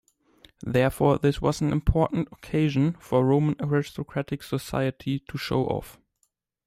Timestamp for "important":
1.71-2.27